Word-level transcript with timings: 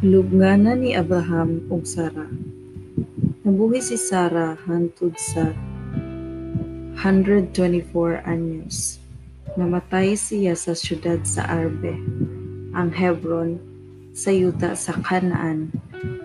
Lubnganan 0.00 0.80
ni 0.80 0.96
Abraham 0.96 1.68
ug 1.68 1.84
Sara. 1.84 2.24
Nabuhi 3.44 3.84
si 3.84 4.00
Sara 4.00 4.56
hangtod 4.64 5.12
sa 5.20 5.52
124 6.96 8.24
anyos. 8.24 8.96
Namatay 9.60 10.16
siya 10.16 10.56
sa 10.56 10.72
syudad 10.72 11.20
sa 11.28 11.44
Arbe, 11.44 12.00
ang 12.72 12.88
Hebron, 12.96 13.60
sa 14.16 14.32
yuta 14.32 14.72
sa 14.72 14.96
Kanaan, 15.04 15.68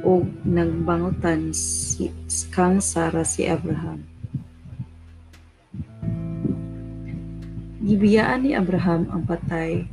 ug 0.07 0.23
nagbangutan 0.47 1.51
si 1.51 2.15
kang 2.55 2.79
Sara 2.79 3.27
si 3.27 3.43
Abraham. 3.43 4.07
Gibiyaan 7.83 8.47
ni 8.47 8.55
Abraham 8.55 9.11
ang 9.11 9.27
patay 9.27 9.83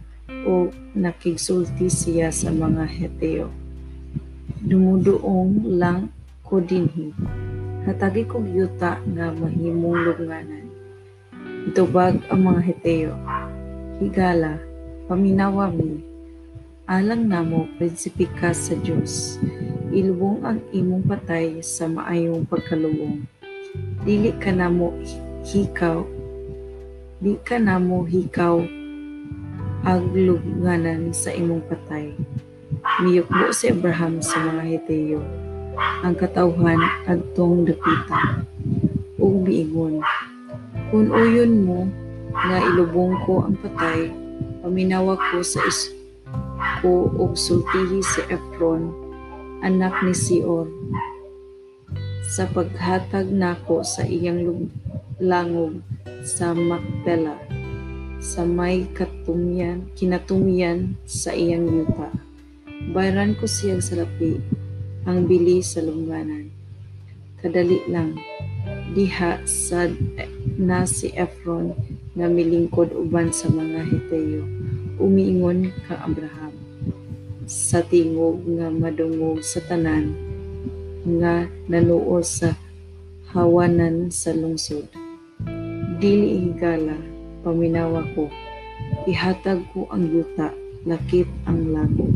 o 0.46 0.70
nakigsulti 0.94 1.90
siya 1.90 2.30
sa 2.30 2.54
mga 2.54 2.86
Heteo 2.86 3.61
dumuduong 4.62 5.74
lang 5.74 6.06
ko 6.46 6.62
dinhi. 6.62 7.10
Hatagi 7.82 8.22
kog 8.30 8.46
yuta 8.46 9.02
nga 9.02 9.34
mahimong 9.34 10.06
lubnganan. 10.06 10.70
Itubag 11.66 12.22
ang 12.30 12.40
mga 12.46 12.60
heteo. 12.70 13.14
Higala, 13.98 14.62
paminawa 15.10 15.66
mi. 15.74 15.98
Alang 16.86 17.26
namo, 17.26 17.66
prinsipi 17.74 18.30
ka 18.38 18.54
sa 18.54 18.78
Diyos. 18.78 19.42
Ilubong 19.90 20.46
ang 20.46 20.62
imong 20.70 21.10
patay 21.10 21.58
sa 21.58 21.90
maayong 21.90 22.46
pagkalubong. 22.46 23.26
Dili 24.06 24.30
ka 24.38 24.54
namo 24.54 24.94
hikaw. 25.42 26.06
Di 27.18 27.34
ka 27.42 27.58
namo 27.58 28.06
hikaw 28.06 28.62
aglubnganan 29.82 31.10
sa 31.10 31.34
imong 31.34 31.66
patay 31.66 32.14
Miyukbo 33.00 33.48
si 33.56 33.72
Abraham 33.72 34.20
sa 34.20 34.36
mga 34.36 34.68
Heteo, 34.68 35.24
ang 36.04 36.12
katawhan 36.12 36.76
adtong 37.08 37.64
dapita. 37.64 38.44
Ug 39.16 39.48
biingon, 39.48 40.04
kung 40.92 41.08
uyon 41.08 41.64
mo 41.64 41.88
nga 42.36 42.60
ilubong 42.60 43.16
ko 43.24 43.48
ang 43.48 43.56
patay, 43.64 44.12
paminawa 44.60 45.16
ko 45.16 45.40
sa 45.40 45.64
is 45.64 45.88
ko 46.84 47.08
og 47.16 47.32
sultihi 47.32 48.04
si 48.04 48.20
Efron, 48.28 48.92
anak 49.64 49.96
ni 50.04 50.12
Sior, 50.12 50.68
sa 52.28 52.44
paghatag 52.52 53.32
nako 53.32 53.80
sa 53.80 54.04
iyang 54.04 54.68
langog 55.16 55.80
sa 56.28 56.52
Macpela, 56.52 57.40
sa 58.20 58.44
may 58.44 58.84
katumyan, 58.92 59.88
kinatumian 59.96 61.00
sa 61.08 61.32
iyang 61.32 61.64
yuta 61.72 62.31
Bayaran 62.90 63.38
ko 63.38 63.46
siyang 63.46 63.78
salapi, 63.78 64.42
ang 65.06 65.30
bili 65.30 65.62
sa 65.62 65.78
lungganan. 65.78 66.50
Kadali 67.38 67.78
lang, 67.86 68.18
diha 68.98 69.38
sad 69.46 69.94
na 70.58 70.82
si 70.82 71.14
Efron 71.14 71.78
nga 72.18 72.26
milingkod 72.26 72.90
uban 72.90 73.30
sa 73.30 73.46
mga 73.46 73.86
Heteo. 73.86 74.42
Umiingon 74.98 75.70
kang 75.86 76.02
Abraham 76.02 76.54
sa 77.46 77.82
tingog 77.82 78.42
nga 78.58 78.70
madungog 78.70 79.42
sa 79.42 79.58
tanan 79.66 80.14
nga 81.02 81.50
nanuo 81.66 82.22
sa 82.22 82.54
hawanan 83.34 84.12
sa 84.12 84.30
lungsod. 84.30 84.86
Dili 85.98 86.46
higala, 86.46 86.94
paminawa 87.42 88.06
ko, 88.14 88.30
ihatag 89.06 89.66
ko 89.74 89.90
ang 89.90 90.06
yuta, 90.06 90.54
lakip 90.86 91.26
ang 91.46 91.74
lago. 91.74 92.06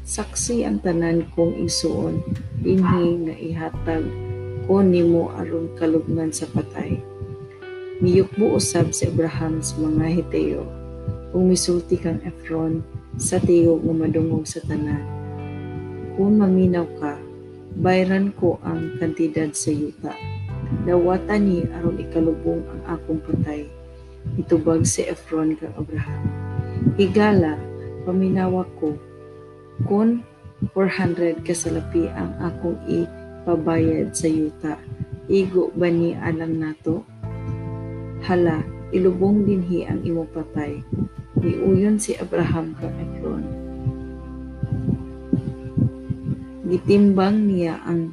Saksi 0.00 0.64
ang 0.64 0.80
tanan 0.80 1.28
kong 1.36 1.60
isuon, 1.60 2.24
dinhi 2.64 3.20
nga 3.28 3.34
ihatag 3.36 4.04
ko 4.64 4.80
nimo 4.80 5.28
aron 5.36 5.68
kalugnan 5.76 6.32
sa 6.32 6.48
patay. 6.48 7.04
Miyukbo 8.00 8.56
usab 8.56 8.96
si 8.96 9.12
Abraham 9.12 9.60
sa 9.60 9.76
mga 9.76 10.06
Heteo, 10.08 10.64
kung 11.30 11.52
misulti 11.52 12.00
kang 12.00 12.16
Efron 12.24 12.80
sa 13.20 13.36
tingog 13.44 13.84
nga 13.84 13.92
madungog 13.92 14.48
sa 14.48 14.64
tanan. 14.64 15.04
Kung 16.16 16.40
maminaw 16.40 16.88
ka, 16.96 17.20
bayran 17.76 18.32
ko 18.40 18.56
ang 18.64 18.96
kantidad 18.96 19.52
sa 19.52 19.68
yuta. 19.68 20.16
Dawatan 20.88 21.42
ni 21.44 21.60
aron 21.76 22.00
ikalubong 22.00 22.64
ang 22.72 22.82
akong 22.96 23.20
patay. 23.20 23.68
Itubag 24.40 24.88
si 24.88 25.04
Efron 25.04 25.60
kang 25.60 25.76
Abraham. 25.76 26.24
Higala, 26.96 27.60
paminawa 28.08 28.64
ko, 28.80 28.96
kun 29.88 30.24
400 30.76 31.40
kasalapi 31.40 32.12
ang 32.12 32.36
akong 32.40 32.76
ipabayad 32.84 34.12
sa 34.12 34.28
yuta. 34.28 34.74
Igo 35.30 35.70
ba 35.72 35.88
ni 35.88 36.12
alang 36.12 36.58
nato? 36.58 37.06
Hala, 38.26 38.60
ilubong 38.92 39.46
dinhi 39.48 39.86
ang 39.86 40.04
imo 40.04 40.26
patay. 40.28 40.82
Niuyon 41.40 41.96
si 41.96 42.12
Abraham 42.18 42.76
kang 42.76 42.92
Ekron. 42.98 43.44
Gitimbang 46.68 47.48
niya 47.48 47.80
ang 47.86 48.12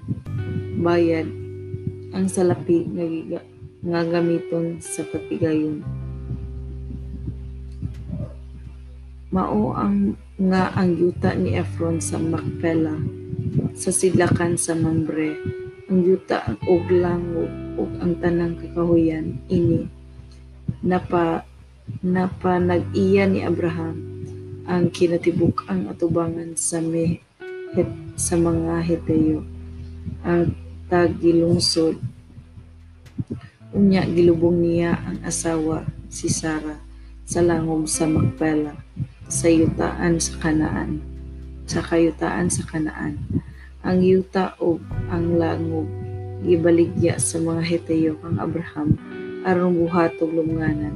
bayad 0.79 1.27
ang 2.15 2.25
salapi 2.31 2.87
nga, 2.95 3.05
nga 3.83 4.01
gamiton 4.07 4.79
sa 4.79 5.03
patigayon. 5.05 5.83
Mao 9.37 9.69
ang 9.77 10.17
nga 10.41 10.73
ang 10.73 10.97
yuta 10.97 11.37
ni 11.37 11.53
Efron 11.53 12.01
sa 12.01 12.17
Macpela 12.17 12.97
sa 13.77 13.93
sidlakan 13.93 14.57
sa 14.57 14.73
Mambre. 14.73 15.37
Ang 15.93 16.01
yuta 16.01 16.57
og 16.65 16.89
langog 16.89 17.45
ug 17.77 17.85
ang 18.01 18.17
tanang 18.17 18.57
kakahuyan 18.57 19.37
ini. 19.45 19.85
Napa 20.81 21.45
napa 22.01 22.57
nag-iya 22.57 23.29
ni 23.29 23.45
Abraham 23.45 24.25
ang 24.65 24.89
kinatibuk 24.89 25.69
ang 25.69 25.85
atubangan 25.85 26.57
sa 26.57 26.81
me 26.81 27.21
het, 27.77 27.93
sa 28.17 28.41
mga 28.41 28.81
Heteo 28.89 29.45
ang 30.25 30.57
tagilungsod. 30.89 32.01
Unya 33.69 34.01
gilubong 34.01 34.65
niya 34.65 34.97
ang 34.97 35.21
asawa 35.21 35.85
si 36.09 36.25
Sara 36.25 36.81
sa 37.21 37.45
langom 37.45 37.85
sa 37.85 38.09
Macpela 38.09 38.73
sa 39.27 39.47
yutaan 39.51 40.19
sa 40.19 40.33
kanaan 40.39 41.03
sa 41.67 41.83
kayutaan 41.83 42.47
sa 42.47 42.63
kanaan. 42.63 43.19
Ang 43.83 43.99
yuta 44.01 44.55
o 44.57 44.79
ang 45.11 45.35
langog 45.35 45.87
gibaligya 46.41 47.19
sa 47.19 47.37
mga 47.43 47.61
Heteo 47.61 48.15
kang 48.23 48.39
Abraham 48.39 48.95
aron 49.43 49.75
buhatog 49.75 50.31
lumnganan 50.31 50.95